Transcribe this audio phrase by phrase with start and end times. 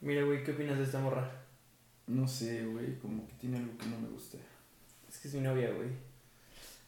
[0.00, 1.28] Mira, güey, ¿qué opinas de esta morra?
[2.06, 4.38] No sé, güey, como que tiene algo que no me gusta.
[5.08, 5.88] Es que es mi novia, güey.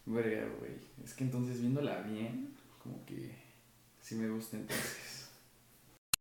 [0.06, 0.72] Verga, güey.
[1.02, 3.34] Es que entonces viéndola bien, como que
[4.00, 5.28] sí me gusta entonces.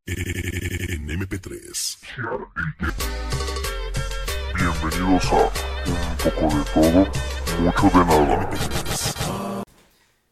[0.08, 2.00] En MP3.
[4.56, 5.52] Bienvenidos a
[5.86, 7.12] Un poco de todo,
[7.62, 9.64] mucho de nada.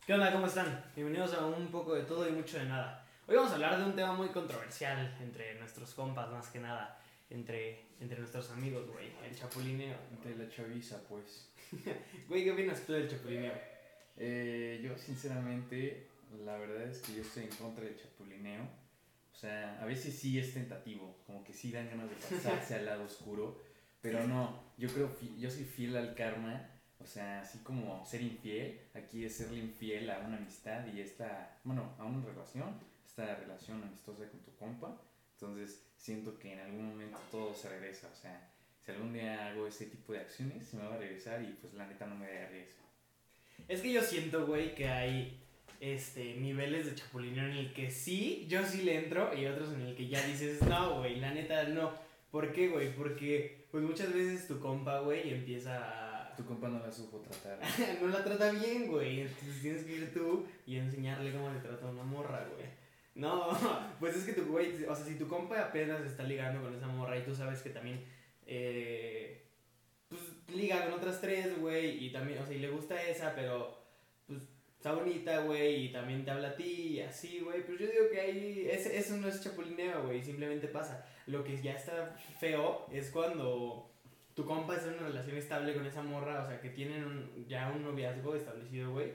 [0.08, 0.32] ¿Qué onda?
[0.34, 0.84] ¿Cómo están?
[0.96, 3.07] Bienvenidos a un poco de todo y mucho de nada.
[3.30, 6.98] Hoy vamos a hablar de un tema muy controversial entre nuestros compas, más que nada.
[7.30, 9.12] Entre, entre nuestros amigos, güey.
[9.22, 9.98] El chapulineo.
[10.12, 11.52] Entre la chaviza, pues.
[12.30, 13.52] Güey, ¿qué opinas tú del chapulineo?
[14.16, 16.08] Eh, yo, sinceramente,
[16.46, 18.64] la verdad es que yo estoy en contra del chapulineo.
[18.64, 22.86] O sea, a veces sí es tentativo, como que sí dan ganas de pasarse al
[22.86, 23.62] lado oscuro.
[24.00, 26.66] Pero no, yo creo, yo soy fiel al karma.
[27.00, 31.60] O sea, así como ser infiel, aquí es serle infiel a una amistad y esta,
[31.66, 32.80] bueno, a una relación,
[33.18, 34.96] esta relación amistosa con tu compa.
[35.34, 38.10] Entonces, siento que en algún momento todo se regresa.
[38.12, 41.42] O sea, si algún día hago ese tipo de acciones, se me va a regresar
[41.42, 42.84] y pues la neta no me da riesgo.
[43.68, 45.40] Es que yo siento, güey, que hay
[45.80, 49.82] este, niveles de chapulineo en el que sí, yo sí le entro y otros en
[49.82, 51.92] el que ya dices, no, güey, la neta no.
[52.32, 52.96] ¿Por qué, güey?
[52.96, 56.36] Porque pues muchas veces tu compa, güey, empieza a...
[56.36, 57.60] Tu compa no la supo tratar.
[58.02, 59.22] no la trata bien, güey.
[59.22, 62.87] Entonces tienes que ir tú y enseñarle cómo le trata a una morra, güey.
[63.18, 63.50] No,
[64.00, 66.88] pues es que tu güey, o sea, si tu compa apenas está ligando con esa
[66.88, 68.04] morra y tú sabes que también,
[68.46, 69.44] eh,
[70.08, 70.22] pues
[70.56, 73.78] liga con otras tres, güey, y también, o sea, y le gusta esa, pero,
[74.28, 74.40] pues,
[74.78, 78.10] está bonita, güey, y también te habla a ti y así, güey, pero yo digo
[78.12, 81.06] que ahí, ese- eso no es chapulineo, güey, simplemente pasa.
[81.26, 83.92] Lo que ya está feo es cuando
[84.36, 87.46] tu compa está en una relación estable con esa morra, o sea, que tienen un-
[87.48, 89.12] ya un noviazgo establecido, güey,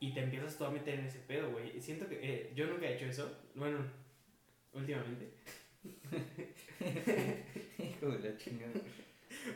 [0.00, 1.80] y te empiezas tú a meter en ese pedo, güey.
[1.80, 3.78] Siento que eh, yo nunca he hecho eso, bueno,
[4.72, 5.34] últimamente,
[7.78, 8.72] Hijo de la chingada.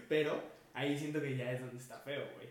[0.08, 0.42] pero
[0.74, 2.48] ahí siento que ya es donde está feo, güey.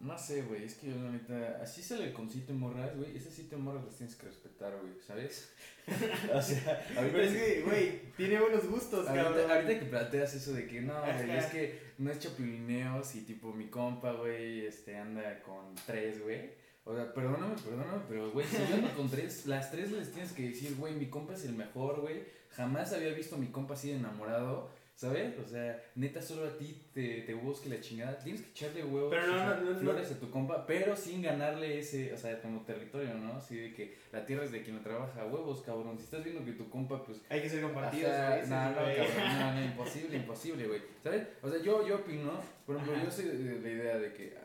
[0.00, 3.32] No sé, güey, es que yo la neta, así sale con siete morras, güey, esas
[3.32, 5.54] siete morras las tienes que respetar, güey, ¿sabes?
[6.34, 9.50] o sea, ahorita, Pero es que, güey, tiene buenos gustos, cabrón.
[9.50, 13.54] ahorita, que planteas eso de que no, güey, es que no es chapulineo si tipo
[13.54, 16.63] mi compa, güey, este, anda con tres, güey.
[16.86, 20.32] O sea, perdóname, perdóname, pero, güey, si yo ando con tres, las tres les tienes
[20.32, 22.24] que decir, güey, mi compa es el mejor, güey.
[22.50, 25.34] Jamás había visto a mi compa así de enamorado, ¿sabes?
[25.38, 28.18] O sea, neta, solo a ti te, te busque la chingada.
[28.18, 30.94] Tienes que echarle huevos, Pero no, o sea, no, no, flores a tu compa, pero
[30.94, 33.32] sin ganarle ese, o sea, como territorio, ¿no?
[33.38, 35.96] Así de que la tierra es de quien lo trabaja, huevos, cabrón.
[35.96, 38.46] Si estás viendo que tu compa, pues, Hay que ser compartidos, güey.
[38.48, 40.82] no, no, cabrón, no, no, imposible, imposible, güey.
[41.02, 41.26] ¿Sabes?
[41.42, 43.04] O sea, yo, yo opino, por ejemplo, Ajá.
[43.04, 44.43] yo soy de, la idea de que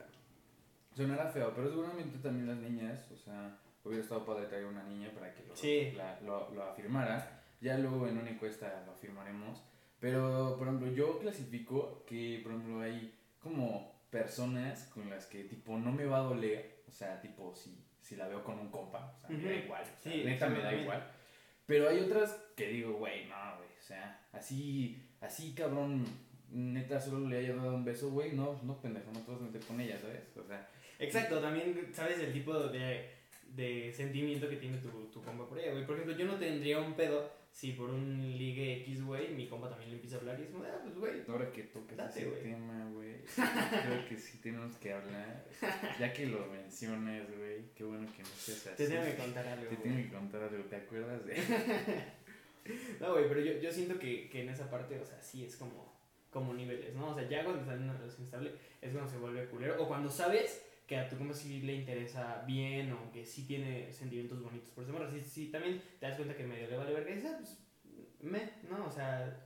[1.03, 5.09] sonará feo, pero seguramente también las niñas, o sea, hubiera estado padre traer una niña
[5.13, 5.91] para que lo, Sí.
[5.95, 7.41] la- lo, lo afirmara.
[7.61, 9.61] Ya luego en una encuesta lo afirmaremos.
[9.99, 15.77] Pero, por ejemplo, yo clasifico que, por ejemplo, hay como personas con las que, tipo,
[15.77, 16.83] no me va a doler.
[16.87, 19.81] O sea, tipo, si, si la veo con un compa, o sea, me da igual.
[19.83, 21.11] O sea, Sí, neta sí, me da igual.
[21.65, 23.69] Pero hay otras que digo, güey, no, güey.
[23.77, 26.05] O sea, así, así, cabrón,
[26.49, 28.31] neta, solo le haya dado un beso, güey.
[28.33, 30.21] No, no, pendejo, no te vas a meter con ella, ¿sabes?
[30.37, 30.67] O sea,
[30.99, 33.09] Exacto, también sabes el tipo de,
[33.55, 35.85] de sentimiento que tiene tu, tu compa por ella, güey.
[35.85, 39.69] Por ejemplo, yo no tendría un pedo si por un ligue X, güey, mi compa
[39.69, 41.23] también le empieza a hablar y es como, ah, pues, güey.
[41.27, 43.15] ahora que tocas Date, ese tema, güey,
[43.85, 45.45] creo que sí tenemos que hablar.
[45.99, 48.75] Ya que lo mencionas, güey, qué bueno que no seas así.
[48.77, 49.81] Te tengo que contar algo, Te güey.
[49.81, 51.35] tengo que contar algo, ¿te acuerdas de...?
[52.99, 55.55] No, güey, pero yo, yo siento que, que en esa parte, o sea, sí es
[55.55, 55.91] como,
[56.29, 57.09] como niveles, ¿no?
[57.09, 59.81] O sea, ya cuando estás en una relación estable es cuando se vuelve culero.
[59.81, 63.93] O cuando sabes que a tu compa sí le interesa bien o que sí tiene
[63.93, 65.09] sentimientos bonitos por esa morra.
[65.11, 67.57] Si, si también te das cuenta que medio le vale verga, dices, ah, pues,
[68.21, 68.85] me, ¿no?
[68.87, 69.45] O sea,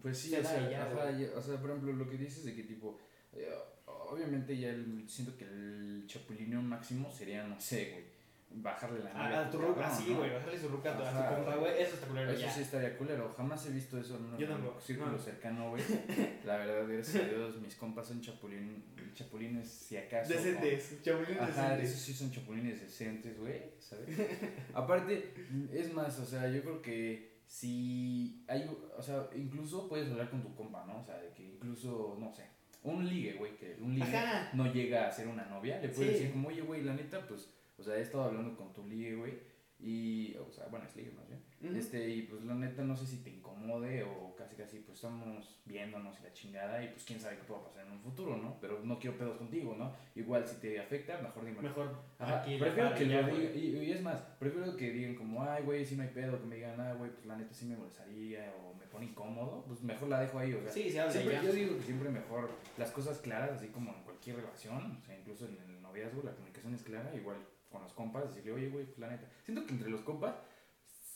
[0.00, 1.26] Pues sí, Se o sea, y ya, ajá, güey.
[1.26, 2.98] ya- o sea, por ejemplo, lo que dices de que tipo,
[3.34, 3.48] eh,
[3.86, 8.04] obviamente ya el- siento que el chapulineo máximo sería, no sé, güey,
[8.52, 10.18] bajarle la nave a, tu ruca, sí, ¿no?
[10.18, 10.96] güey, bajarle su ruca a
[11.28, 11.80] tu- compa, güey.
[11.80, 12.50] eso está culero Eso ya.
[12.52, 15.18] sí estaría culero, jamás he visto eso en un, círculo no.
[15.18, 15.82] cercano, güey.
[16.44, 18.82] La verdad, gracias a Dios, mis compas son chapulín,
[19.14, 20.32] chapulines, si acaso.
[20.32, 21.90] Decentes, chabulines Ajá, decentes.
[21.90, 24.08] esos sí son chapulines decentes, güey, ¿sabes?
[24.74, 25.32] Aparte,
[25.72, 30.42] es más, o sea, yo creo que si hay, o sea, incluso puedes hablar con
[30.42, 30.98] tu compa, ¿no?
[31.00, 32.44] O sea, de que incluso, no sé,
[32.82, 34.50] un ligue, güey, que un ligue Ajá.
[34.54, 36.18] no llega a ser una novia, le puedes Sí.
[36.18, 37.48] decir como, oye, güey, la neta, pues,
[37.80, 39.38] o sea, he estado hablando con tu ligue, güey,
[39.82, 41.40] Y, o sea, bueno, es ligue más bien.
[41.76, 45.60] Este, y pues la neta no sé si te incomode o casi casi pues estamos
[45.64, 48.58] viéndonos y la chingada y pues quién sabe qué pueda pasar en un futuro, ¿no?
[48.60, 49.90] Pero no quiero pedos contigo, ¿no?
[50.14, 51.60] Igual si te afecta, mejor dime.
[51.62, 52.58] Mejor Ajá, aquí.
[52.58, 55.96] prefiero que lo digan, y, y es más, prefiero que digan como, ay, güey, si
[55.96, 58.74] no hay pedo, que me digan, ah, güey, pues la neta sí me molestaría o
[58.74, 61.42] me pone incómodo, pues mejor la dejo ahí, o sea, Sí, se habla siempre, ya.
[61.42, 65.18] yo digo que siempre mejor las cosas claras, así como en cualquier relación, o sea,
[65.18, 67.36] incluso en el noviazgo, la comunicación es clara, igual
[67.70, 70.34] con los compas, decirle, oye, güey, pues la neta, siento que entre los compas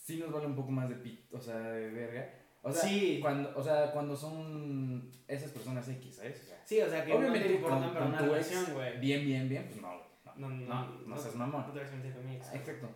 [0.03, 3.19] sí nos vale un poco más de pit, o sea, de verga, o sea, Sí.
[3.21, 6.41] cuando, o sea, cuando son esas personas X, ¿sabes?
[6.43, 8.99] O sea, Sí, o sea, que obviamente no te importan para una relación, güey.
[8.99, 10.05] bien, bien, bien, pues no, no,
[10.35, 11.71] No, no, no, no, no, seas No mamón.
[11.73, 12.13] te vas a meter
[12.55, 12.89] Exacto.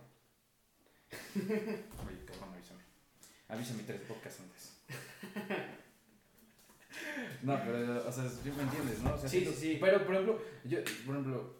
[1.36, 2.82] Oye, cabrón, avísame.
[3.48, 4.76] Avísame tres podcasts antes.
[7.42, 9.14] No, pero, o sea, ¿sí me entiendes, ¿no?
[9.14, 9.78] O sea, Sí, sí, sí.
[9.80, 11.56] Pero, por ejemplo, yo, por ejemplo,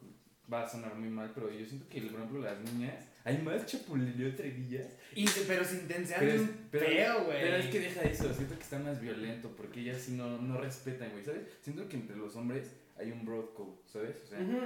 [0.53, 2.95] va a sonar muy mal, pero yo siento que, por ejemplo, las niñas,
[3.25, 4.87] hay más chapulineo entre niñas.
[5.15, 7.41] Y, pero sin intensidad Pero es- pero- feo, güey.
[7.43, 10.61] Pero es que deja eso, siento que está más violento, porque ellas sí no, no
[10.61, 11.43] respetan, güey, ¿sabes?
[11.63, 14.17] Siento que entre los hombres hay un broad code, ¿sabes?
[14.25, 14.59] O sea, Ujú.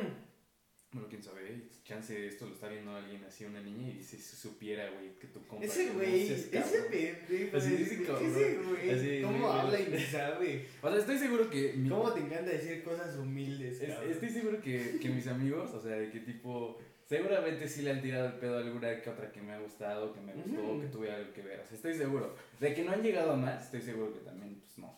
[0.95, 4.17] Bueno, quién sabe, chance de esto lo está viendo alguien así, una niña, y si
[4.17, 5.65] se supiera, güey, que tu compa...
[5.65, 7.57] Ese güey, ese pendejo.
[7.57, 8.27] Así dice, cabrón.
[8.27, 10.67] Ese güey, ¿cómo habla y sabe?
[10.81, 11.75] O sea, estoy seguro que...
[11.75, 15.81] mi- ¿Cómo te encanta decir cosas humildes, es- estoy seguro que, que mis amigos, o
[15.83, 16.79] sea, de que tipo...
[17.07, 20.15] Seguramente sí le han tirado el pedo a alguna que otra que me ha gustado,
[20.15, 20.81] que me gustó, Ujú.
[20.81, 21.61] que tuve algo que ver.
[21.61, 22.35] O sea, estoy seguro.
[22.59, 24.97] De que no han llegado a más, estoy seguro que también, pues no.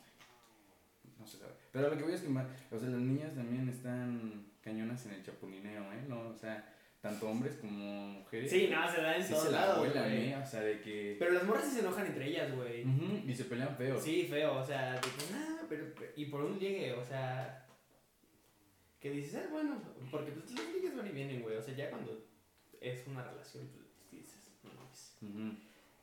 [1.18, 1.54] No se sabe.
[1.72, 5.12] Pero lo que voy es que más, o sea, las niñas también están cañonas en
[5.12, 6.04] el chapulineo, ¿eh?
[6.08, 8.50] No, o sea, tanto hombres como mujeres.
[8.50, 10.28] Sí, no, se da en sí todos se la lados, vuelan, güey.
[10.32, 10.36] ¿eh?
[10.36, 11.16] O sea, de que...
[11.20, 12.84] Pero las morras sí se enojan entre ellas, güey.
[12.84, 14.00] Ujú, y se pelean feo.
[14.00, 17.64] Sí, feo, o sea, de que, nah, pero, pero- y por un ligue, o sea,
[18.98, 19.80] que dices, ah, bueno,
[20.10, 22.26] porque pues los ligues van y vienen, güey, o sea, ya cuando
[22.80, 25.16] es una relación, pues dices, no mames.
[25.22, 25.56] Ujú.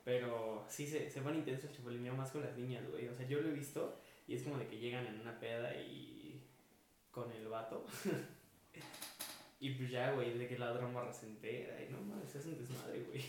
[0.04, 3.26] Pero sí se, se pone intenso el chapulineo más con las niñas, güey, o sea,
[3.26, 6.40] yo lo he visto y es como de que llegan en una peda y
[7.10, 7.84] con el vato.
[9.66, 12.46] y pues ya, güey, de que la otra morra se entera y no mames, es
[12.46, 13.22] un desmadre, güey.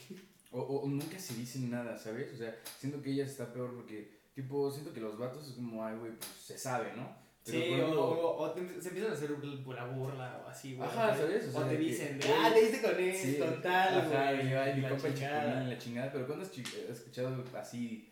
[0.51, 2.31] O, o- o nunca se dicen nada, ¿sabes?
[2.33, 5.83] O sea, siento que ella está peor porque, tipo, siento que los vatos es como,
[5.83, 7.23] ay, güey, pues se sabe, ¿no?
[7.45, 10.75] Pero, Sí, o, ejemplo, o- o te- se empiezan a hacer la burla o así,
[10.75, 10.87] güey.
[10.89, 11.47] Ajá, ¿sabes?
[11.47, 13.99] O sea, O te que, dicen, de, güey, ah, te diste con él, sí, total,
[13.99, 14.47] Ajá, güey.
[14.49, 15.63] y ay, mi compa chingada.
[15.63, 16.11] la chingada.
[16.11, 18.11] Pero cuando has escuchado así,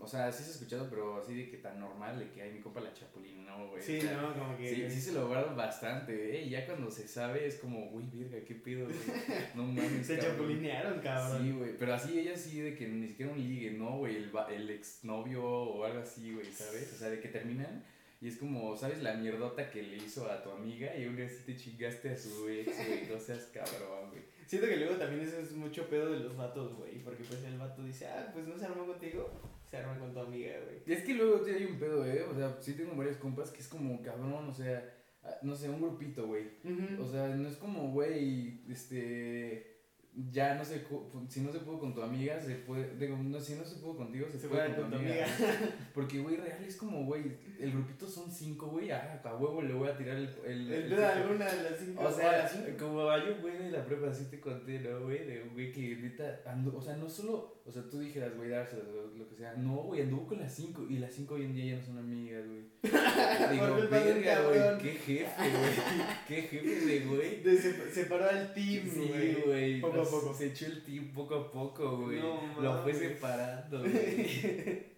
[0.00, 2.52] o sea, sí se ha escuchado, pero así de que tan normal, de que ay,
[2.52, 3.82] mi compa la chapulín, no, güey.
[3.82, 4.74] Sí, o sea, no, como que.
[4.74, 6.42] Sí, sí se lo guardan bastante, ¿eh?
[6.44, 8.96] Y ya cuando se sabe es como, uy, verga, qué pedo, güey.
[9.54, 10.06] No mames.
[10.06, 10.32] Se cabrón".
[10.32, 11.42] chapulinearon, cabrón.
[11.42, 14.16] Sí, güey, pero así ella sí de que ni siquiera un ligue, ¿no, güey?
[14.16, 16.92] El, el exnovio o algo así, güey, ¿sabes?
[16.94, 17.84] O sea, de que terminan
[18.22, 19.02] y es como, ¿sabes?
[19.02, 22.48] La mierdota que le hizo a tu amiga y aún así te chingaste a su
[22.48, 24.22] ex, güey, no seas cabrón, güey.
[24.46, 27.02] Siento que luego también eso es mucho pedo de los vatos, güey.
[27.02, 29.28] Porque pues el vato dice, ah, pues no se armó contigo,
[29.72, 30.82] se arma con tu amiga, güey.
[30.84, 32.24] Y es que luego sí hay un pedo, ¿eh?
[32.24, 34.86] O sea, sí tengo varios compas que es como, cabrón, o sea,
[35.22, 36.58] ah, no sé, un grupito, güey.
[37.00, 39.71] O sea, no es como, güey, este.
[40.14, 42.94] Ya no sé, cu- si no se pudo con tu amiga, se puede.
[42.98, 45.26] Digo, no, si no se pudo contigo, se, Se puede puede con tu amiga.
[45.94, 47.22] Porque, güey, real es como, güey,
[47.58, 50.28] el grupito son cinco, güey, ah, a huevo le voy a tirar el.
[50.44, 52.02] el, El el- alguna de las cinco.
[52.02, 52.66] o sea, cinco.
[52.78, 55.24] como hay un güey de la prepa, así te conté, ¿no, güey?
[55.26, 58.50] De un güey que neta andó, o sea, no solo, o sea, tú dijeras, güey,
[58.50, 58.84] dárselas,
[59.16, 59.54] lo que sea.
[59.54, 61.96] No, güey, anduvo con las cinco y las cinco hoy en día ya no son
[61.98, 62.62] amigas, güey.
[63.52, 66.06] Digo, verga, güey, qué jefe, güey.
[66.28, 67.42] Qué jefe de güey.
[67.42, 69.80] De- se- separó al team, Sí, güey.
[70.04, 70.34] Poco a nos- poco.
[70.38, 72.20] Se echó el team poco a poco, güey.
[72.20, 73.92] No Lo fue separando, güey.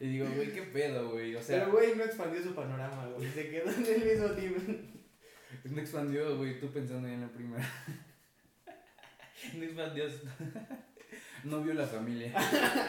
[0.00, 1.34] y digo, güey, qué pedo, güey.
[1.34, 3.30] O sea, Pero, güey, no expandió su panorama, güey.
[3.30, 4.54] Se quedó en el mismo team.
[5.64, 7.68] no expandió, güey, tú pensando ya en la primera.
[9.54, 10.04] no expandió.
[11.44, 12.32] no vio la familia.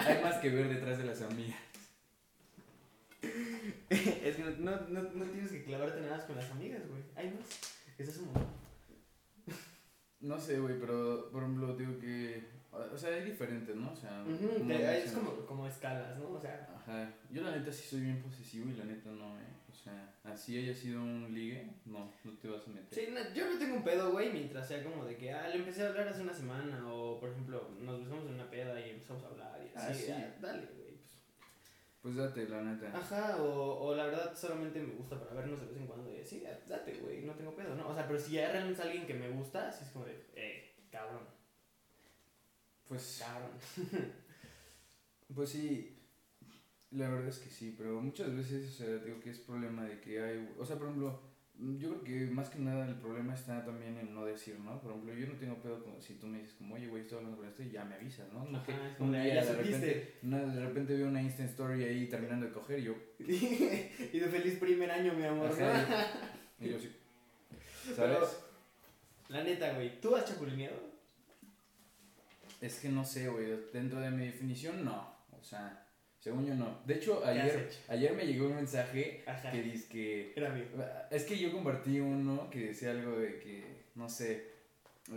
[0.06, 1.60] Hay más que ver detrás de las amigas.
[3.22, 7.02] es que no, no, no, no tienes que clavarte nada más con las amigas, güey.
[7.16, 7.48] Hay más.
[7.98, 8.49] Ese es un momento.
[10.30, 12.44] No sé, güey, pero por ejemplo, digo que.
[12.72, 13.92] O sea, hay diferentes, ¿no?
[13.92, 16.30] O sea, como es como, como escalas, ¿no?
[16.30, 17.12] O sea, Ajá.
[17.32, 19.44] Yo la neta sí soy bien posesivo y la neta no, eh.
[19.70, 22.94] O sea, así haya sido un ligue, no, no te vas a meter.
[22.94, 25.56] sí, no, yo no tengo un pedo, güey, mientras sea como de que, ah, le
[25.56, 28.92] empecé a hablar hace una semana, o por ejemplo, nos besamos en una peda y
[28.92, 30.12] empezamos a hablar y Ah, así, sí.
[30.12, 30.89] ah, dale, güey.
[32.16, 32.36] Pues.
[32.36, 32.98] Date, la neta.
[32.98, 36.46] Ajá, o, o la verdad solamente me gusta para vernos de vez en cuando y
[36.46, 37.90] ah, date, güey, no tengo pedo, ¿no?
[37.90, 40.26] O sea, pero si ya realmente es alguien que me gusta, así es como de,
[40.36, 41.22] eh, cabrón,
[42.88, 43.52] Pues, cabrón.
[45.36, 45.98] pues sí,
[46.92, 50.00] la verdad es que sí, pero muchas veces, o sea, digo que es problema de
[50.02, 51.20] que hay, o sea, por ejemplo,
[51.78, 54.80] Yo creo que más que nada el problema está también en no decir, ¿no?
[54.82, 57.18] Por ejemplo, yo no tengo pedo con si tú me dices como, oye, güey, estoy
[57.18, 58.46] hablando con esto y ya me avisas, ¿no?
[58.46, 59.72] No Ajá, que es como de, "Ya de supiste".
[59.78, 64.20] repente, una- de repente veo una Instant Story ahí terminando de coger y yo, y
[64.20, 65.52] de feliz primer año, mi amor.
[66.62, 66.96] y yo sí,
[67.96, 68.40] Pero, ¿sabes?
[69.28, 70.78] la neta, güey, ¿tú has chapulineado?
[72.62, 75.86] Es que no sé, güey, dentro de mi definición, no, o sea,
[76.20, 76.80] según yo no.
[76.86, 79.52] De hecho, ayer, ayer me llegó un mensaje Ajá.
[79.52, 80.66] que dice que Era mío.
[81.10, 83.64] Es que yo compartí uno que decía algo de que,
[83.96, 84.48] no sé,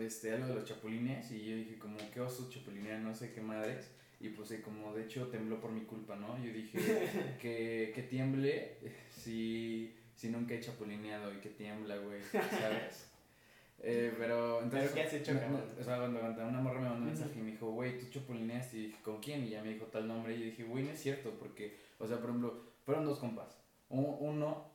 [0.00, 3.40] este, algo de los chapulines y yo dije como, qué oso chapulinear, no sé qué
[3.40, 3.90] madres.
[4.20, 6.42] Y pues eh, como de hecho tembló por mi culpa, ¿no?
[6.42, 6.78] Yo dije
[7.40, 8.76] que, que tiemble
[9.10, 13.08] si, si nunca he chapulineado y que tiembla, güey, ¿sabes?
[13.84, 14.92] Eh, pero entonces...
[14.92, 17.42] ¿Pero qué has hecho, o sea, cuando, cuando una morra me mandó un mensaje y
[17.42, 19.44] me dijo, güey, tú chapulineaste y dije, ¿con quién?
[19.44, 22.06] Y ya me dijo tal nombre y yo dije, güey, no es cierto porque, o
[22.06, 23.56] sea, por ejemplo, fueron dos compas.
[23.88, 24.70] Un- Uno,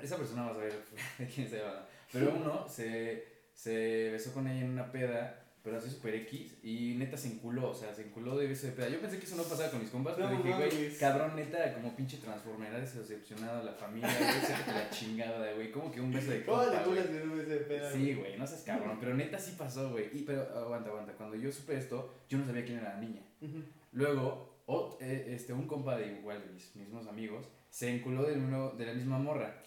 [0.00, 0.72] esa persona va a saber
[1.18, 5.78] de quién se habla, pero uno se, se besó con ella en una peda, pero
[5.78, 8.88] así super X, y neta se enculó, o sea, se enculó de beso de peda.
[8.88, 11.74] Yo pensé que eso no pasaba con mis compas, pero No dije, güey, cabrón, neta,
[11.74, 16.30] como pinche transformera, decepcionado a la familia, güey, la chingada, güey, como que un beso
[16.30, 16.88] de ¿Cómo compa, le güey.
[16.88, 17.92] burlas de un beso de peda?
[17.92, 20.08] Sí, güey, no seas cabrón, pero neta sí pasó, güey.
[20.16, 23.22] Y pero aguanta, aguanta, cuando yo supe esto, yo no sabía quién era la niña.
[23.42, 23.62] Ujú.
[23.92, 28.38] Luego, ot- eh, este, un compa de igual de mis mismos amigos se enculó del
[28.38, 29.62] mismo- de la misma morra.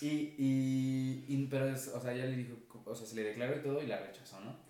[0.00, 3.56] Y, y, y- pero, es- o sea, ya le dijo, o sea, se le declaró
[3.56, 4.65] y todo y la rechazó, ¿no?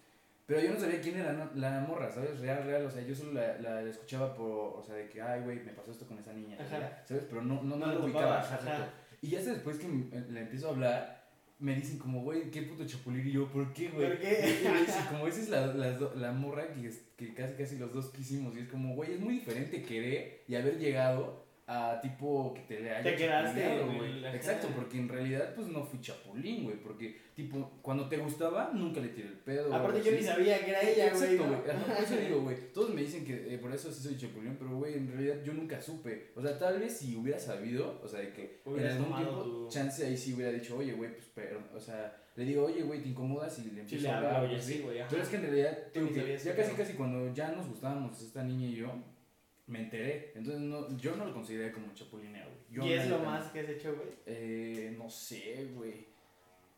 [0.46, 2.38] Pero yo no sabía quién era no- la morra, ¿sabes?
[2.38, 4.46] Real, real, o sea, yo solo la, la, la escuchaba por,
[4.78, 7.02] o sea, de que, ay, güey, me pasó esto con esa niña, Ajá.
[7.04, 7.24] ¿sabes?
[7.28, 8.40] Pero no, no, no, No lo lo ubicaba.
[8.40, 8.70] exacto.
[8.70, 8.88] ajá.
[9.20, 11.26] Y ya hasta después que le empiezo a hablar,
[11.58, 13.26] me dicen como, güey, qué puto chapulín.
[13.26, 14.06] Y yo, ¿por qué, güey?
[14.08, 14.40] ¿Por qué?
[14.62, 18.10] Y dicen, como esa es la, la, la morra que, que casi casi los dos
[18.10, 18.54] quisimos.
[18.54, 22.80] Y es como, güey, es muy diferente querer y haber llegado a tipo que te
[22.80, 24.24] le haya Te quedaste güey.
[24.26, 26.76] Exacto, porque en realidad pues no fui chapulín, güey.
[26.76, 29.74] Porque tipo, cuando te gustaba, nunca le tiré el pedo.
[29.74, 31.34] Aparte, yo ni sabía que era ella, güey.
[31.34, 32.56] Exacto, Por eso digo, güey.
[32.72, 35.54] Todos me dicen que eh, por eso sí soy chapulín, pero güey, en realidad yo
[35.54, 36.30] nunca supe.
[36.36, 39.42] O sea, tal vez si hubiera sabido, o sea, de que Hubieras en algún tiempo,
[39.42, 42.82] tu- chance ahí sí hubiera dicho, oye, güey, pues, pero, o sea, le digo, oye,
[42.82, 43.58] güey, ¿te incomodas?
[43.58, 44.44] Y le empiezo a hablar.
[44.44, 45.00] oye, sí, güey.
[45.10, 48.66] Pero es que en realidad, que ya casi casi cuando ya nos gustábamos, esta niña
[48.68, 48.88] y yo,
[49.66, 50.32] me enteré.
[50.34, 52.88] Entonces, no, yo no lo consideré como chapulineo, güey.
[52.88, 54.08] ¿Y es lo más que has hecho, güey?
[54.26, 56.06] eh, no sé, güey.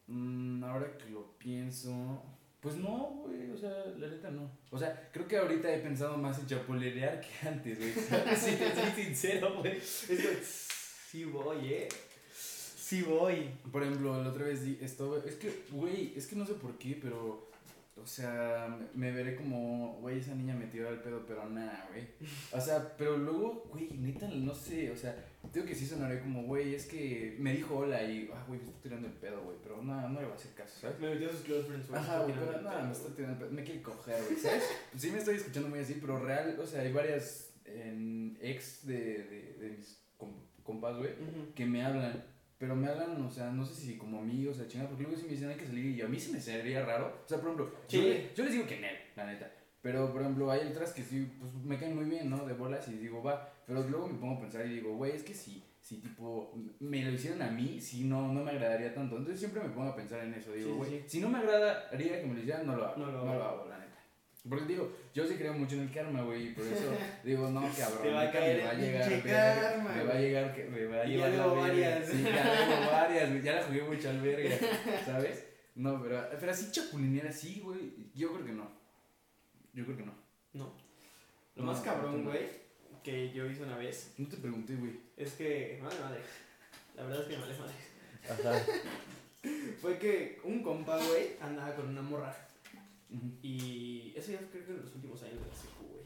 [0.07, 2.23] Mm, ahora que lo pienso.
[2.61, 4.51] Pues no, güey, o sea, la neta no.
[4.71, 7.93] O sea, creo que ahorita he pensado más en chapulinear que antes, güey.
[8.37, 9.77] Si te soy sincero, güey.
[9.77, 10.69] Es
[11.11, 11.89] sí voy, ¿eh?
[12.33, 13.51] Sí voy.
[13.71, 15.29] Por ejemplo, la otra vez di- estuve.
[15.29, 17.48] Es que, güey, es que no sé por qué, pero.
[18.03, 22.07] O sea, me, veré como, güey, esa niña me tiró el pedo, pero nada, güey.
[22.53, 25.17] O sea, pero luego, güey, neta, no sé, o sea,
[25.53, 28.67] tengo que sí sonaré como, güey, es que me dijo hola y, ah, güey, me
[28.67, 30.99] está tirando el pedo, güey, pero no, no le voy a hacer caso, ¿sabes?
[31.01, 32.01] Me metió a sus close friends, güey.
[32.01, 34.65] Ajá, güey, pero nada, me está tirando el pedo, me quiere coger, güey, ¿sabes?
[34.97, 38.95] Sí me estoy escuchando muy así, pero real, o sea, hay varias en ex de,
[39.25, 41.11] de, de mis com- compas, güey,
[41.55, 42.25] que me hablan,
[42.59, 45.25] pero me hablan, o sea, no sé si como amigos o chingada, porque luego sí
[45.27, 47.21] me dicen hay que salir y a mí se me sería raro.
[47.25, 48.09] O sea, por ejemplo, yo, Sí.
[48.09, 48.87] le- yo les digo que no,
[49.17, 49.51] la neta.
[49.81, 52.45] Pero, por ejemplo, hay otras que sí, pues me caen muy bien, ¿no?
[52.45, 53.49] De bolas y digo, va.
[53.65, 57.03] Pero luego me pongo a pensar y digo, güey, es que si, si tipo, me
[57.05, 59.17] lo hicieran a mí, sí, no, no me agradaría tanto.
[59.17, 60.53] Entonces siempre me pongo a pensar en eso.
[60.53, 61.05] Digo, Sí, güey, sí.
[61.07, 62.97] si no me agradaría que me lo hicieran, no lo hago.
[62.99, 63.43] No No lo lo, hago.
[63.45, 63.88] hago, la neta.
[64.49, 66.93] Porque digo, yo sí creo mucho en el karma, güey, y por eso
[67.25, 70.13] digo, no, cabrón, Te va a caer me va a llegar, verga, karma, me va
[70.15, 72.09] a llegar, que me va a Y llevar ya la varias.
[72.09, 74.57] Sí, ya debo varias, güey, ya la jugué mucho al verga,
[75.07, 75.45] ¿sabes?
[75.75, 78.71] No, pero, pero así chapulinear así, güey, yo creo que no.
[79.75, 80.15] Yo creo que no.
[80.55, 80.75] No.
[81.55, 82.31] Lo No, más cabrón, no.
[82.31, 82.47] güey,
[83.05, 84.93] que yo hice una vez, No te pregunté, güey.
[85.17, 85.79] es que.
[85.83, 86.21] Madre, madre.
[86.97, 87.75] La verdad es que me vale madre.
[88.29, 88.65] Ajá.
[89.81, 92.35] Fue que un compa, güey, andaba con una morra.
[93.41, 93.88] Y
[94.19, 96.05] eso ya creo que en los últimos años de la secu, güey.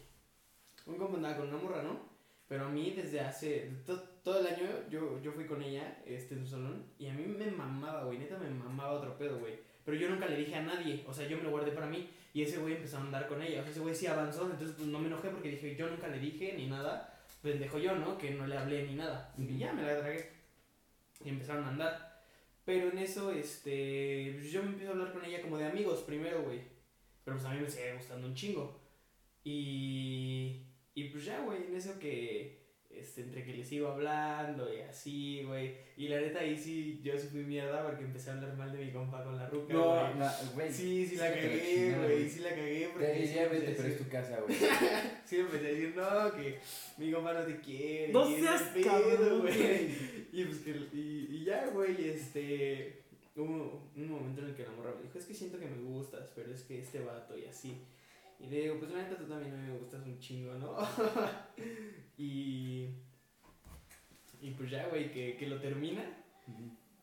[0.87, 2.01] Un compa andaba con una morra, ¿no?
[2.49, 6.35] Pero a mí desde hace to- todo el año yo, yo fui con ella este,
[6.35, 9.55] en su salón y a mí me mamaba, güey, neta me mamaba otro pedo, güey.
[9.85, 12.09] Pero yo nunca le dije a nadie, o sea, yo me lo guardé para mí
[12.35, 13.61] y ese güey empezó a andar con ella.
[13.61, 16.09] O sea, ese güey sí avanzó, entonces pues no me enojé porque dije, yo nunca
[16.09, 17.09] le dije ni nada.
[17.43, 18.17] Pendejo yo, ¿no?
[18.19, 19.35] Que no le hablé ni nada.
[19.37, 20.31] Y ya me la tragué.
[21.25, 22.23] Y empezaron a andar.
[22.65, 26.03] Pero en eso, este, pues, yo me empiezo a hablar con ella como de amigos
[26.03, 26.61] primero, güey.
[27.25, 28.81] Pero pues a mí me sigue gustando un chingo.
[29.45, 30.63] Y,
[30.95, 35.43] y pues ya, güey, en eso que, este, entre que le sigo hablando y así,
[35.45, 35.75] güey.
[35.97, 38.85] Y la neta ahí sí, yo sí fui mierda porque empecé a hablar mal de
[38.85, 40.15] mi compa con la ruca, No, güey.
[40.19, 40.73] no, güey.
[40.73, 43.95] Sí, sí la cagué, güey, sí la cagué porque Te diría, vete, a pero es
[43.95, 44.57] decir- tu casa, güey.
[45.27, 46.59] Sí empecé a decir, no, que
[46.99, 48.13] mi compa no te quiere.
[48.13, 49.57] No seas cabrón, güey.
[49.59, 50.13] güey.
[50.33, 53.02] Y pues que, y, y ya, güey, este,
[53.37, 55.83] hubo un momento en el que la morra me dijo, es que siento que me
[55.83, 57.77] gustas, pero es que este vato y así.
[58.41, 60.77] Y le digo, pues la neta tú también a mí me gustas un chingo, ¿no?
[62.19, 62.89] y...
[64.41, 66.03] Y pues ya, güey, que, que lo termina.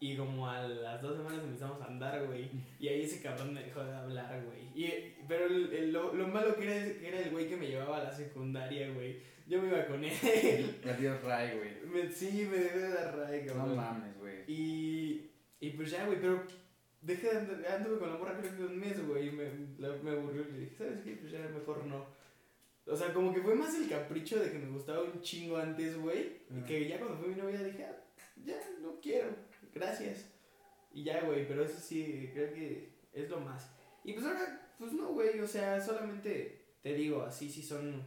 [0.01, 2.49] Y como a las dos semanas empezamos a andar, güey.
[2.79, 4.59] Y ahí ese cabrón me dejó de hablar, güey.
[4.75, 7.67] Y, pero el, el- lo, lo malo que era, que era el güey que me
[7.67, 9.19] llevaba a la secundaria, güey.
[9.47, 10.79] Yo me iba con él.
[10.85, 11.71] Adiós, Ray, güey.
[12.05, 13.75] Me- sí, me dejó de ray, No cabrón.
[13.77, 14.43] mames, güey.
[14.47, 15.28] Y,
[15.59, 16.43] y pues ya, güey, pero
[17.01, 19.43] dejé de andar, anduve con la morra creo que un mes, güey, y me,
[19.77, 21.15] la- me aburrió y le dije, ¿sabes qué?
[21.15, 22.05] Pues ya mejor no.
[22.85, 25.97] O sea, como que fue más el capricho de que me gustaba un chingo antes,
[25.97, 26.65] güey, y Ajá.
[26.65, 27.95] que ya cuando fue mi novia dije, ah,
[28.43, 29.29] ya, no quiero,
[29.73, 30.25] gracias.
[30.91, 33.71] Y ya, güey, pero eso sí, creo que es lo más.
[34.03, 38.01] Y pues ahora, pues no, güey, o sea, solamente te digo, así sí son,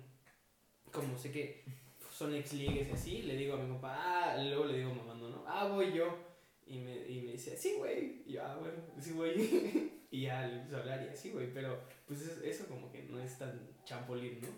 [0.91, 1.65] como sé que
[2.11, 5.45] son ex ligues así, le digo a mi papá, ah, luego le digo mamando, ¿no?
[5.47, 6.32] Ah, voy yo.
[6.73, 8.23] Y me, y me dice, sí, güey.
[8.27, 9.93] Y yo, ah, bueno, sí, güey.
[10.11, 11.53] y ya le empiezo a hablar y así, güey.
[11.53, 14.49] Pero, pues es- eso como que no es tan champolín, ¿no?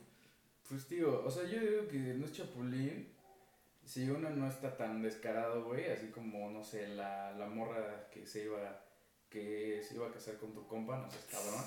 [0.69, 3.13] Pues digo, o sea, yo digo que no es chapulín
[3.85, 8.27] si uno no está tan descarado, güey, así como, no sé, la, la morra que
[8.27, 8.81] se iba
[9.29, 11.61] que se iba a casar con tu compa, no seas cabrón.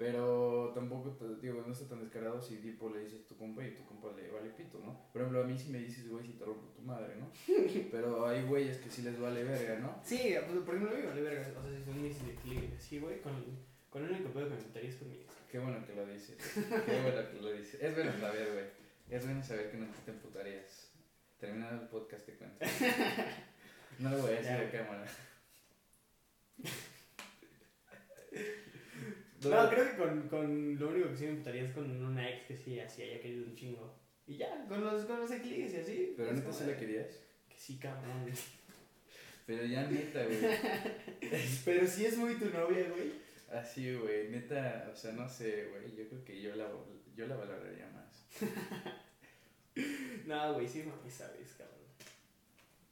[0.00, 3.84] Pero tampoco, digo, no está tan descarado si tipo le dices tu compa y tu
[3.84, 4.98] compa le vale pito, ¿no?
[5.12, 7.30] Por ejemplo, a mí si me dices, güey, si te rompo tu madre, ¿no?
[7.90, 10.00] Pero hay güeyes que sí les vale verga, ¿no?
[10.02, 11.42] Sí, pues, por ejemplo, a mí me vale verga.
[11.42, 13.34] O sea, si son mis ex ligues así, güey, con,
[13.90, 15.26] con el único pedo que me metería es con mi.
[15.52, 16.36] Qué bueno que lo dices.
[16.86, 17.82] Qué bueno que lo dices.
[17.82, 18.64] Es bueno saber, güey.
[19.10, 20.92] Es bueno saber que no te emputarías.
[21.38, 22.64] Terminado el podcast te cuento.
[23.98, 25.06] No lo voy a decir a cámara.
[29.42, 32.46] No, creo que con, con lo único que sí me emputaría es con una ex
[32.46, 33.94] que sí, así haya querido un chingo.
[34.26, 36.14] Y ya, con los, con los ex ligues y así.
[36.16, 37.08] Pero neta sí la querías.
[37.48, 38.30] Que sí, cabrón.
[39.46, 40.38] Pero ya neta, güey.
[41.64, 43.12] Pero sí es muy tu novia, güey.
[43.50, 44.28] Así, güey.
[44.30, 45.96] Neta, o sea, no sé, güey.
[45.96, 46.68] Yo creo que yo la,
[47.16, 48.26] yo la valoraría más.
[50.26, 51.78] No, güey, sí, mami, sabes, cabrón.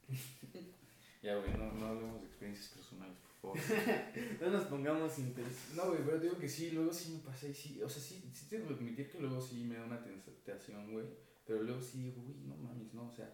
[1.21, 3.57] Ya, güey, no, no hablemos de experiencias personales, favor.
[4.41, 5.75] No nos pongamos intensos.
[5.75, 8.01] No, güey, pero te digo que sí, luego sí me pasa y sí, o sea,
[8.01, 11.05] sí, sí tengo que admitir que luego sí me da una tentación, güey,
[11.45, 13.33] pero luego sí digo, güey, no mames, no, o sea,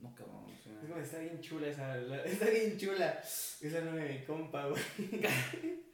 [0.00, 3.20] no cabrón, o Es sea, como, está bien chula esa, la- está bien chula.
[3.60, 4.82] Esa novia de mi compa, güey.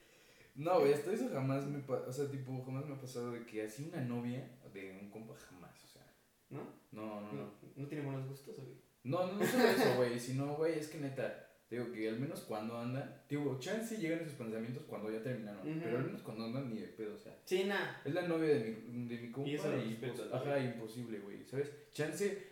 [0.57, 3.45] no, güey, hasta eso jamás me, pa- o sea, tipo, jamás me ha pasado de
[3.47, 6.03] que así una novia de un compa jamás, o sea,
[6.51, 6.61] ¿No?
[6.93, 8.77] no, no, no, No, no tiene buenos gustos, güey.
[9.05, 12.41] no, no, no solo eso, güey, sino, güey, es que neta, digo que al menos
[12.41, 16.69] cuando andan, digo, chance llegan esos pensamientos cuando ya terminaron, pero al menos cuando andan
[16.69, 18.01] ni de pedo, o sea, Sí, nada.
[18.05, 21.19] Es la novia de mi, de mi compa Y eso lo y, respeto, pues, imposible,
[21.21, 21.71] güey, ¿sabes?
[21.91, 22.52] Chance,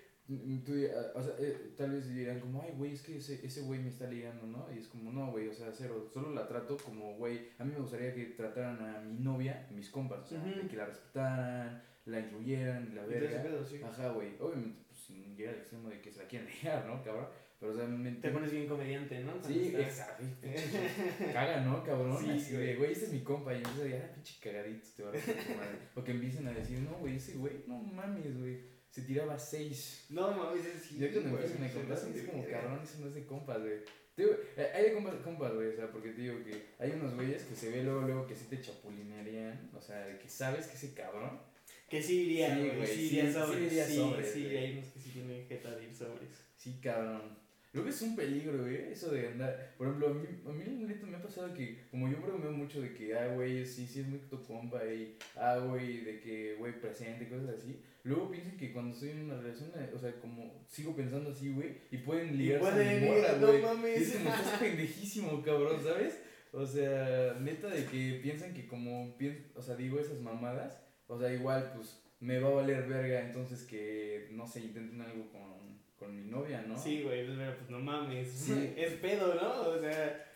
[0.64, 3.62] tú, ah, o sea, eh, tal vez dirán como, ay, güey, es que ese, ese
[3.62, 4.66] güey me está ligando, ¿no?
[4.74, 7.72] Y es como, no, güey, o sea, cero, solo la trato como, güey, a mí
[7.72, 12.20] me gustaría que trataran a mi novia, mis compas, o sea, que la respetaran, la
[12.20, 13.42] incluyeran, la ese verga.
[13.42, 13.80] pedo, sí.
[13.82, 17.02] Ajá, güey, obviamente, pues, sin llegar al extremo de que se la quieran ligar, ¿no,
[17.02, 17.26] cabrón?
[17.58, 18.10] Pero, o sea, me...
[18.12, 19.32] Te pones bien comediante, ¿no?
[19.42, 20.24] Sí, exacto.
[21.32, 22.16] Caga, ¿no, cabrón?
[22.18, 22.66] Sí, Así güey.
[22.68, 23.52] de, güey, este es mi compa.
[23.52, 25.78] Y decir, ah, pinche cagadito, te va a madre.
[25.94, 28.79] O que empiecen a decir, no, güey, ese güey, no mames, güey.
[28.90, 30.06] Se tiraba seis.
[30.10, 33.14] No, mames, es sí, Ya cuando se contar, pasan es como cabrón, eso no es
[33.14, 33.78] de compas, güey.
[34.16, 37.14] Digo, eh, hay de compas, compas, güey, o sea, porque te digo que hay unos
[37.14, 40.66] güeyes que se ve luego, luego que sí te chapulinearían, o sea, de que sabes
[40.66, 41.40] que ese cabrón,
[41.88, 42.86] Que sí iría, Sí, güey.
[42.86, 43.72] Sí, sí, iría sí sobres.
[43.72, 44.56] iría Sí, sobres, sí, güey.
[44.56, 46.28] hay unos que sí tienen jeta de ir sobres.
[46.56, 47.38] sí, cabrón.
[47.72, 49.74] Luego es un peligro, güey, eso de andar.
[49.78, 52.80] Por ejemplo, a mí, a mí neta, me ha pasado que, como yo bromeo mucho
[52.80, 56.56] de que, ah, güey, sí, sí es muy tu compa, y, ah, güey, de que,
[56.58, 57.80] güey, presente, cosas así.
[58.02, 61.52] Luego piensan que cuando estoy en una relación, eh, o sea, como sigo pensando así,
[61.52, 63.58] güey, y pueden Y ligarse a pueden morra, no güey.
[63.58, 64.00] Y mames.
[64.00, 66.18] es como, estás pendejísimo, cabrón, ¿sabes?
[66.52, 69.16] O sea, neta de que piensan que como,
[69.54, 73.62] o sea, digo esas mamadas, o sea, igual, pues, me va a valer verga, entonces
[73.62, 75.69] que, no sé, intenten algo con,
[76.00, 76.76] con mi novia, ¿no?
[76.76, 78.28] Sí, güey, pues, pero, pues no mames.
[78.28, 78.74] Sí.
[78.76, 79.60] Es pedo, ¿no?
[79.70, 80.26] O sea,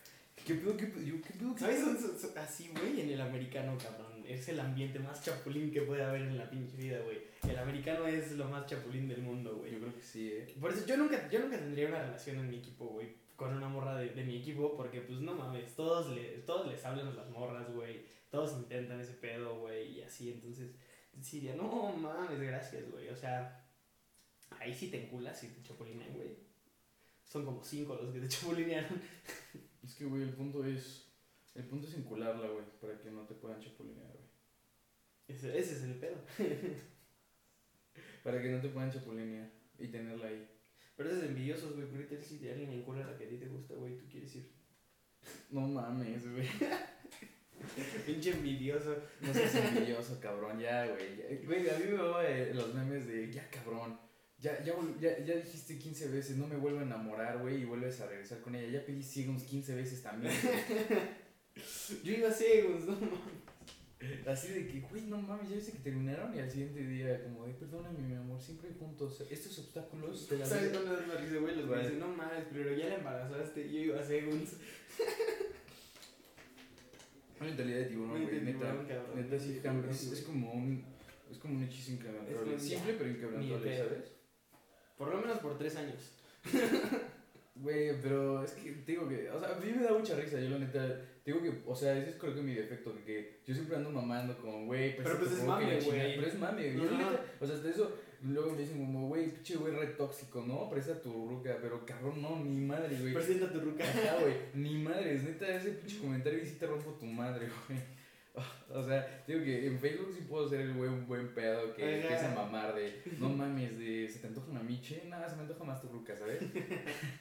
[0.47, 1.81] ¿Qué pedo, qué pedo, qué pedo, qué ¿sabes?
[1.81, 4.23] Son- son- son- así, güey, en el americano, cabrón.
[4.29, 7.19] Es el ambiente más chapulín que puede haber en la pinche vida, güey.
[7.49, 9.73] El americano es lo más chapulín del mundo, güey.
[9.73, 10.55] Yo creo que sí, eh.
[10.61, 13.69] Por eso yo nunca, yo nunca tendría una relación en mi equipo, güey, con una
[13.69, 17.13] morra de, de mi equipo, porque pues no mames, todos, le, todos les hablan a
[17.15, 20.71] las morras, güey, todos intentan ese pedo, güey, y así, entonces,
[21.21, 23.64] sí, diría, no mames, gracias, güey, o sea,
[24.51, 26.37] ahí sí te enculas y te chapulinean, güey.
[27.25, 29.01] Son como cinco los que te chapulinearon.
[29.83, 31.09] Es que, güey, el punto es,
[31.55, 34.25] el punto es encularla, güey, para que no te puedan chapulinear, güey.
[35.29, 36.17] Ese, ese es el pedo.
[38.23, 40.49] Para que no te puedan chapulinear y tenerla ahí.
[40.97, 43.75] Pero esos envidiosos, güey, porque si de alguien encula la que a ti te gusta,
[43.75, 44.53] güey, tú quieres ir.
[45.51, 46.47] No mames, güey.
[48.07, 48.97] Pinche envidioso.
[49.21, 51.45] No seas envidioso, cabrón, ya, güey.
[51.45, 52.23] Güey, a mí me va
[52.55, 53.99] los memes de, ya, cabrón.
[54.45, 57.99] Ya, ya, ya, ya dijiste 15 veces, no me vuelvo a enamorar, güey, y vuelves
[58.03, 58.69] a regresar con ella.
[58.69, 60.35] Ya pedí Seagulls 15 veces también.
[62.05, 64.27] Yo iba a Segunds, no mames.
[64.27, 67.47] Así de que, güey, no mames, ya viste que terminaron y al siguiente día, como
[67.47, 69.27] de, perdóname, mi amor, siempre juntos.
[69.31, 70.83] Estos obstáculos te la ¿Sabes vida.
[70.83, 71.57] dónde me risa, güey?
[71.57, 73.73] Los güeyes dicen, no mames, pero ya la embarazaste.
[73.73, 74.59] Yo iba a Segunds.
[77.41, 78.75] Una mentalidad de tiburón, güey, neta.
[79.15, 80.85] Neta, sí, es, es como un,
[81.31, 82.57] es como un hechizo inquebrantable.
[82.57, 83.79] Es Simple, pero inquebrantable.
[83.79, 84.24] ¿sabes?
[84.97, 86.13] Por lo menos por tres años.
[87.57, 90.41] Güey, pero es que te digo que, o sea, a mí me da mucha risa,
[90.41, 93.05] yo la neta, te digo que, o sea, ese es creo que mi defecto, que,
[93.05, 96.17] que yo siempre ando mamando como, güey, Pero, pues, es mame, güey.
[96.17, 99.73] Pero es mame, neta, o sea, hasta eso, luego me dicen como, güey, pinche güey
[99.73, 100.69] re tóxico, ¿no?
[100.69, 103.15] Presta tu ruca, pero cabrón, no, ni madre, güey.
[103.15, 103.85] Presenta tu ruca.
[104.21, 107.79] Güey, ni madre, es neta, ese pinche comentario y sí te rompo tu madre, güey.
[108.75, 111.85] O sea, digo que en Facebook sí puedo ser el güey un buen pedo que
[111.85, 111.95] Ajá.
[111.95, 115.05] empieza a mamar de, no mames, de, ¿se te antoja una miche?
[115.07, 116.43] Nada, se me antoja más tu ruca, ¿sabes?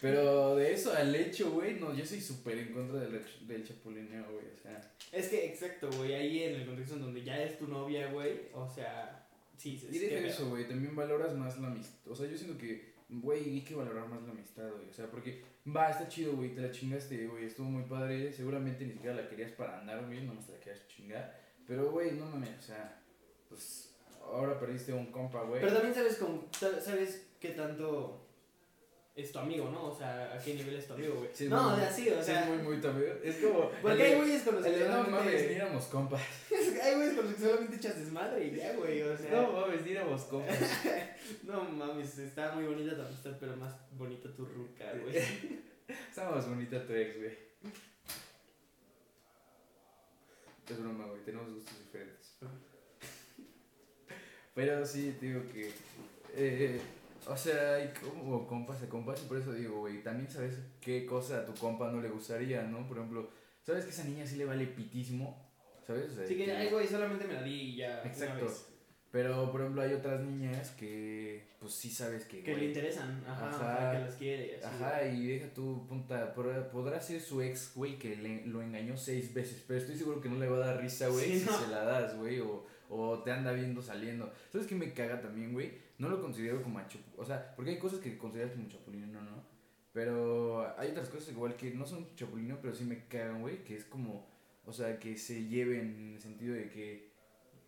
[0.00, 4.24] Pero de eso al hecho, güey, no, yo soy súper en contra del, del chapulineo,
[4.32, 4.94] güey, o sea.
[5.12, 6.14] Es que, exacto, güey.
[6.14, 8.42] Ahí en el contexto en donde ya es tu novia, güey.
[8.52, 12.12] O sea, sí, sí, Y deja eso, güey, también valoras más la amistad.
[12.12, 14.88] O sea, yo siento que, güey, hay que valorar más la amistad, güey.
[14.88, 18.32] O sea, porque, va, está chido, güey, te la chingaste, güey, estuvo muy padre.
[18.32, 21.40] Seguramente ni siquiera la querías para andar, güey, nomás te la querías chingar.
[21.66, 23.02] Pero, güey, no mames, o sea,
[23.48, 25.60] pues, ahora perdiste un compa, güey.
[25.60, 28.27] Pero también sabes, con, sa- sabes qué tanto
[29.20, 29.86] es tu amigo, ¿no?
[29.86, 31.28] O sea, a qué nivel es tu amigo, güey.
[31.32, 32.42] Sí, no, muy- o sea, sí, o Sí, sea.
[32.42, 33.18] es muy, muy también.
[33.22, 33.70] Es como.
[33.82, 36.22] Porque hay güeyes con los que no mames, ni éramos compas.
[36.82, 39.02] Hay güeyes con los que solamente echas desmadre y ya, güey.
[39.02, 39.30] O sea.
[39.42, 40.56] No mames, ni éramos compas.
[41.42, 45.16] No mames, está muy bonita tu amistad, pero más bonita tu ruca, güey.
[46.08, 47.32] Está más bonita tu ex, güey.
[50.70, 52.36] Es broma, güey, tenemos gustos diferentes.
[54.54, 55.72] Pero sí, digo que.
[56.34, 56.80] eh,
[57.28, 61.04] o sea, hay como compas a compas, y por eso digo, güey, también sabes qué
[61.06, 62.86] cosa a tu compa no le gustaría, ¿no?
[62.88, 63.30] Por ejemplo,
[63.62, 65.46] ¿sabes que esa niña sí le vale pitísimo?
[65.86, 66.10] ¿Sabes?
[66.10, 68.00] O sea, Así que, ay, güey, solamente me la di y ya.
[68.04, 68.44] una Exacto.
[68.46, 68.64] vez.
[69.10, 72.42] Pero, por ejemplo, hay otras niñas que, pues sí sabes que.
[72.42, 73.92] Que güey, le interesan, ajá, Ajá.
[73.92, 74.56] que las quiere.
[74.62, 76.34] Así, Ajá, y deja tu punta.
[76.34, 79.64] Podrá ser su ex, güey, que le- lo engañó seis veces.
[79.66, 81.58] Pero estoy seguro que no le va a dar risa, güey, Sí, si no.
[81.58, 82.40] se la das, güey.
[82.40, 84.30] O, o te anda viendo saliendo.
[84.52, 85.72] ¿Sabes qué me caga también, güey?
[85.98, 89.06] No lo considero como a chup- O sea, porque hay cosas que consideras como chapulino,
[89.08, 89.42] no, no.
[89.92, 93.64] Pero hay otras cosas igual que no son chapulino, pero sí me cagan, güey.
[93.64, 94.26] Que es como.
[94.64, 97.08] O sea, que se lleven en el sentido de que.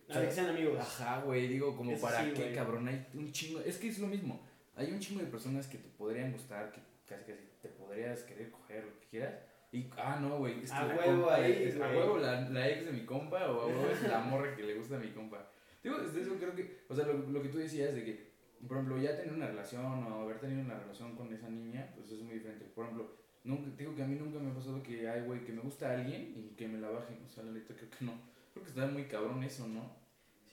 [0.09, 0.77] A ver, que sean amigos.
[0.79, 2.55] Ajá, güey, digo, como Eso para sí, qué, güey.
[2.55, 4.41] cabrón, hay un chingo, es que es lo mismo,
[4.75, 8.51] hay un chingo de personas que te podrían gustar, que casi casi te podrías querer
[8.51, 9.35] coger, lo que quieras,
[9.71, 12.41] y, ah, no, güey, es que A la huevo compa ahí, es, a huevo la,
[12.49, 14.99] la ex de mi compa, o a huevo es la morra que le gusta a
[14.99, 15.49] mi compa.
[15.83, 18.31] Digo, desde eso creo que, o sea, lo, lo que tú decías de que,
[18.67, 22.11] por ejemplo, ya tener una relación o haber tenido una relación con esa niña, pues
[22.11, 22.65] es muy diferente.
[22.75, 23.09] Por ejemplo,
[23.43, 25.89] nunca, digo que a mí nunca me ha pasado que, ay, güey, que me gusta
[25.89, 28.13] a alguien y que me la bajen, o sea, la neta creo que no.
[28.53, 29.95] Creo que está muy cabrón eso, ¿no?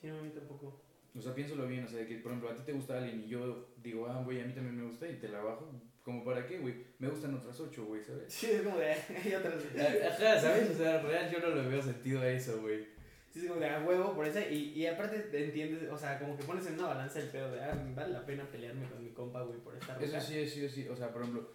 [0.01, 0.81] Sí, no, a mí tampoco.
[1.17, 3.29] O sea, piénsalo bien, o sea, que por ejemplo a ti te gusta alguien y
[3.29, 5.69] yo digo, ah, güey, a mí también me gusta y te la bajo,
[6.03, 8.33] como para qué, güey, me gustan otras ocho, güey, ¿sabes?
[8.33, 8.93] Sí, es como de.
[9.25, 9.63] Hay otras.
[9.77, 10.71] Ajá, ¿sabes?
[10.71, 12.87] O sea, real yo no le veo sentido a eso, güey.
[13.33, 14.41] Sí, es como de a huevo por esa.
[14.49, 17.51] Y, y aparte te entiendes, o sea, como que pones en una balanza el pedo
[17.53, 20.21] de, ah, vale la pena pelearme con mi compa, güey, por esta Eso ruca.
[20.21, 21.51] sí, sí, sí, o sea, por ejemplo,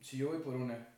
[0.00, 0.94] si yo voy por una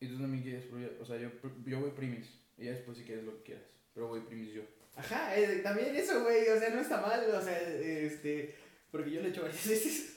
[0.00, 0.66] y tú también quieres
[1.00, 1.30] o sea, yo,
[1.64, 2.28] yo voy primis
[2.58, 4.62] y ya después si quieres lo que quieras, pero voy primis yo.
[4.96, 8.54] Ajá, eh, también eso, güey, o sea, no está mal, o sea, este.
[8.90, 10.15] Porque yo lo he hecho varias veces.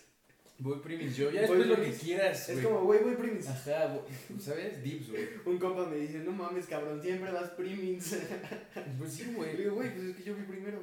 [0.62, 3.48] Voy primis yo, ya después lo que quieras, Es como, güey, voy primis.
[3.48, 3.98] Ajá,
[4.40, 4.84] ¿sabes?
[4.84, 5.26] Dips, güey.
[5.46, 8.18] Un compa me dice, no mames, cabrón, siempre vas primis.
[9.00, 9.56] Pues sí, Le güey.
[9.56, 10.82] digo, güey, pues es que yo vi primero.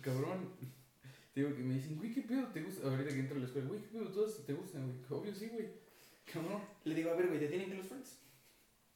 [0.00, 0.50] Cabrón.
[1.34, 2.88] Te digo que me dicen, güey, ¿qué pedo te gusta?
[2.88, 5.20] Ahorita que entro a la escuela, güey, ¿qué pedo todos te gustan, güey?
[5.20, 5.66] Obvio sí, güey.
[6.32, 8.18] Cabrón, Le digo, a ver, güey, ¿te tienen close friends?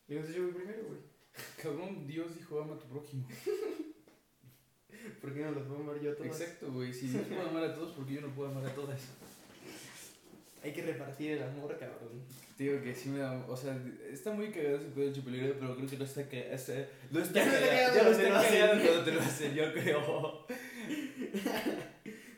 [0.07, 1.01] Le digo, entonces yo vi primero, güey.
[1.63, 3.27] cabrón, Dios dijo, ama a tu prójimo.
[5.21, 6.41] ¿Por qué no los puedo amar yo a todos?
[6.41, 6.93] Exacto, güey.
[6.93, 9.01] Si Dios puede amar a todos, ¿por qué yo no puedo amar a todas?
[10.63, 12.23] Hay que repartir el amor, cabrón.
[12.57, 13.45] Digo que sí me da.
[13.49, 13.77] O sea,
[14.11, 16.87] está muy cagado ese pedo del chupelero, pero creo que no está cagado.
[17.11, 17.95] No está Ya no está cagado.
[17.95, 18.61] Ya está lo hacen.
[18.61, 20.47] cagado cuando te lo hacen, yo creo.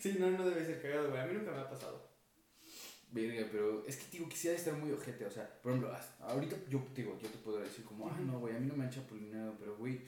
[0.04, 1.22] Sí, no, no debe ser cagado, güey.
[1.22, 2.10] A mí nunca me ha pasado.
[3.10, 5.24] Verga, pero es que digo que de estar muy ojete.
[5.24, 8.54] O sea, por ejemplo, ahorita yo digo, yo te puedo decir como, ah, no, güey,
[8.54, 10.02] a mí no me han chapulinado, pero güey.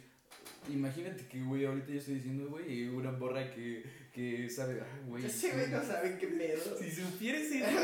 [0.68, 5.24] Imagínate que, güey, ahorita yo estoy diciendo, güey, una borra que, que sabe, ah, güey.
[5.24, 6.78] Ese güey no sabe qué pedo.
[6.78, 7.74] Si supiera ese güey,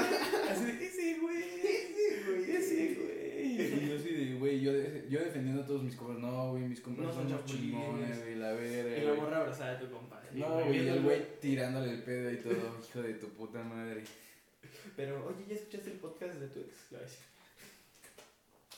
[0.50, 3.12] así de, ese güey, Ese güey, ese güey.
[5.78, 7.60] Y mis compas, no, güey, mis compas No son chapulines.
[7.60, 8.98] chingones, güey, la verga.
[8.98, 9.20] Y la güey.
[9.20, 10.22] morra abrazada de tu compa.
[10.32, 13.62] No, güey, güey, el el güey tirándole el pedo y todo, hijo de tu puta
[13.62, 14.04] madre.
[14.96, 16.92] Pero, oye, ¿ya escuchaste el podcast de tu ex?
[16.94, 17.18] A decir.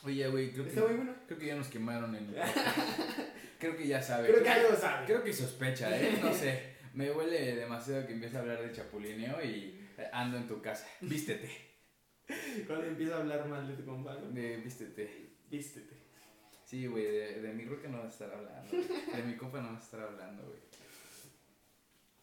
[0.03, 1.15] Oye, güey, creo que, bueno.
[1.25, 2.27] creo que ya nos quemaron en
[3.59, 4.29] Creo que ya sabe.
[4.29, 5.05] Creo que algo sabe.
[5.05, 6.19] Creo que sospecha, ¿eh?
[6.21, 6.75] No sé.
[6.93, 10.87] Me huele demasiado que empieza a hablar de chapulineo y eh, ando en tu casa.
[11.01, 11.49] Vístete.
[12.67, 14.29] Cuando empieza a hablar mal de tu compa, ¿no?
[14.31, 15.31] De, vístete.
[15.49, 15.93] Vístete.
[16.63, 18.71] Sí, güey, de, de mi roca no vas a estar hablando.
[18.71, 20.59] De mi compa no vas a estar hablando, güey.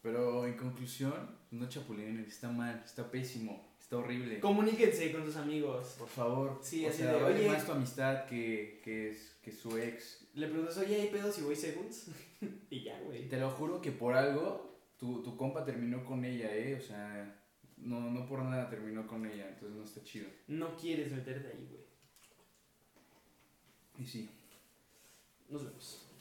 [0.02, 4.40] Pero en conclusión, no chapulinen, está mal, está pésimo, está horrible.
[4.40, 5.94] Comuníquense con sus amigos.
[5.98, 7.48] Por favor, Sí, o así sea, de, vale oye.
[7.48, 10.21] más tu amistad que, que, que su ex.
[10.34, 12.10] Le preguntas, oye, ¿hay pedos si voy segunds?
[12.70, 13.28] y ya, güey.
[13.28, 16.76] Te lo juro que por algo tu, tu compa terminó con ella, ¿eh?
[16.76, 17.42] O sea,
[17.76, 20.28] no, no por nada terminó con ella, entonces no está chido.
[20.48, 21.82] No quieres meterte ahí, güey.
[23.98, 24.30] Y sí.
[25.48, 26.11] Nos vemos.